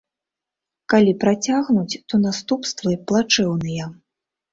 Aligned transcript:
Калі 0.93 1.11
прыцягнуць, 1.23 1.99
то 2.13 2.19
наступствы 2.21 2.91
плачэўныя. 3.13 3.85